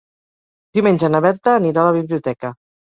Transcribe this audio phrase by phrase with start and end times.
[0.79, 2.57] Diumenge na Berta anirà a la biblioteca.